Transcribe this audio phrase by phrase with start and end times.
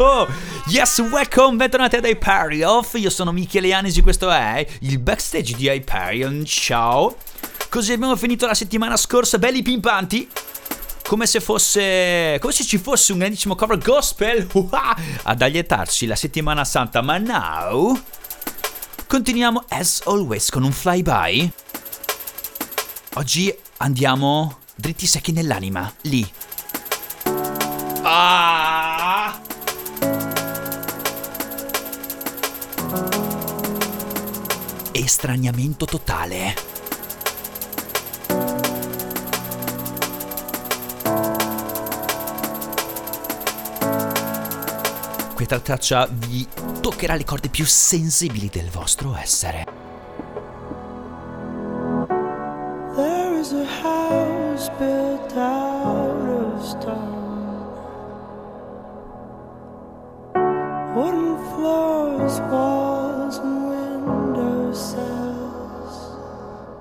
[0.00, 0.26] oh,
[0.66, 2.82] yes, welcome, bentornati ad Hyperion.
[2.94, 6.44] Io sono Michele Ianesi, questo è il backstage di Hyperion.
[6.44, 7.16] Ciao.
[7.68, 10.28] Così abbiamo finito la settimana scorsa, belli pimpanti.
[11.06, 12.38] Come se fosse.
[12.40, 14.46] come se ci fosse un grandissimo cover gospel
[15.24, 17.02] ad alietarci la settimana santa.
[17.02, 18.00] Ma now.
[19.06, 21.52] Continuiamo as always con un flyby.
[23.14, 26.32] Oggi andiamo dritti secchi nell'anima, lì.
[28.02, 28.59] Ah!
[34.92, 36.54] Estraniamento totale.
[45.34, 46.46] Questa traccia vi
[46.80, 49.64] toccherà le corde più sensibili del vostro essere.
[52.94, 57.09] There is a house built out of stone.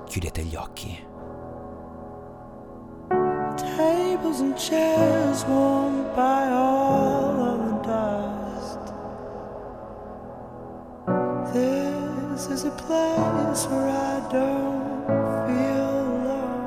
[0.10, 1.06] Chiudete gli occhi.
[3.56, 8.92] Tables and chairs warmed by all of the dust.
[11.54, 16.58] This is a place where I don't feel alone.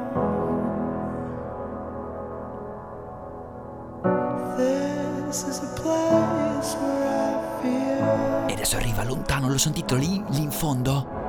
[4.57, 8.53] This is a place where I feel.
[8.53, 11.22] Adesso arriva lontano, l'ho sentito lì, lì in fondo.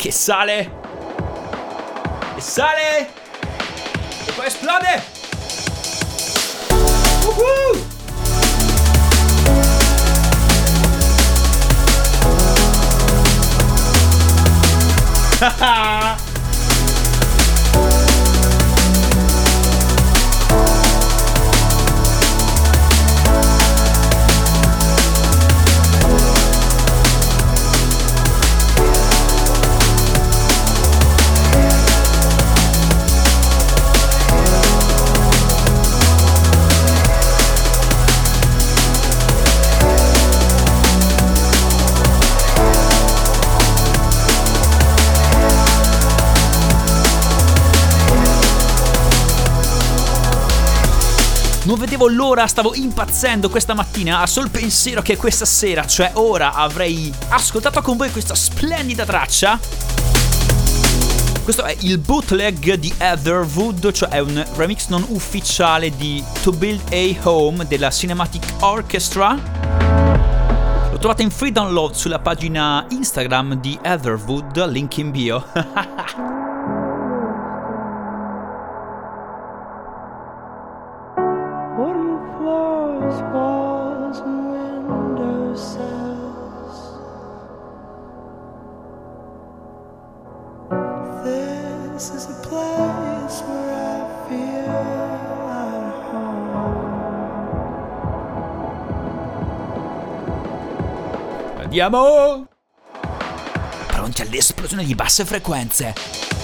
[0.00, 0.70] Che sale!
[2.34, 3.08] E sale!
[4.24, 5.09] E poi esplode!
[51.70, 56.54] Non vedevo l'ora, stavo impazzendo questa mattina a sol pensiero che questa sera, cioè ora,
[56.54, 59.56] avrei ascoltato con voi questa splendida traccia.
[61.44, 66.80] Questo è il bootleg di Etherwood, cioè è un remix non ufficiale di To Build
[66.90, 69.38] a Home della Cinematic Orchestra.
[70.90, 75.46] Lo trovate in free download sulla pagina Instagram di Etherwood, link in bio.
[101.58, 102.48] Andiamo!
[103.86, 106.39] Pronti all'esplosione di basse frequenze.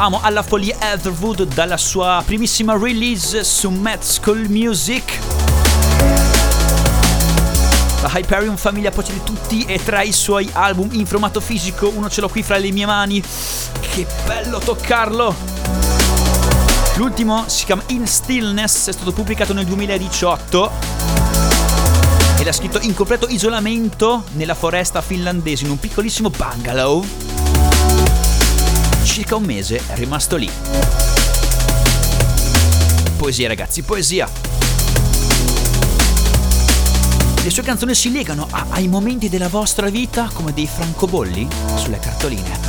[0.00, 5.18] Amo alla follia Etherwood dalla sua primissima release su Mad School Music.
[8.02, 12.08] La Hyperion famiglia poi di tutti e tra i suoi album in formato fisico uno
[12.08, 13.20] ce l'ho qui fra le mie mani.
[13.20, 15.34] Che bello toccarlo!
[16.94, 20.70] L'ultimo si chiama In Stillness, è stato pubblicato nel 2018
[22.38, 27.04] ed è scritto in completo isolamento nella foresta finlandese in un piccolissimo bungalow.
[29.18, 30.48] Circa un mese è rimasto lì.
[33.16, 34.30] Poesia ragazzi, poesia!
[37.42, 41.98] Le sue canzoni si legano a- ai momenti della vostra vita come dei francobolli sulle
[41.98, 42.60] cartoline.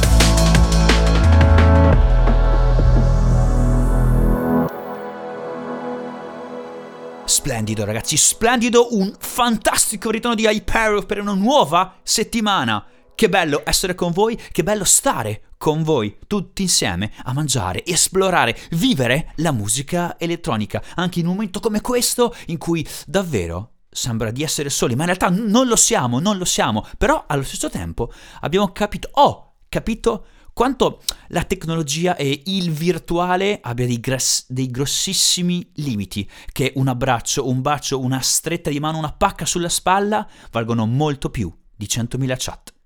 [7.26, 12.84] Splendido ragazzi, splendido, un fantastico ritorno di Hyperion per una nuova settimana.
[13.20, 18.58] Che bello essere con voi, che bello stare con voi tutti insieme a mangiare, esplorare,
[18.72, 24.42] vivere la musica elettronica, anche in un momento come questo in cui davvero sembra di
[24.42, 28.10] essere soli, ma in realtà non lo siamo, non lo siamo, però allo stesso tempo
[28.40, 35.70] abbiamo capito, ho capito quanto la tecnologia e il virtuale abbia dei, gras- dei grossissimi
[35.76, 40.86] limiti, che un abbraccio, un bacio, una stretta di mano, una pacca sulla spalla valgono
[40.86, 42.78] molto più di 100.000 chat.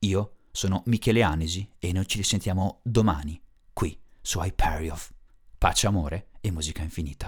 [0.00, 3.40] Io sono Michele Anesi e noi ci risentiamo domani,
[3.72, 4.96] qui su Hyperion.
[5.58, 7.26] Pace, amore e musica infinita.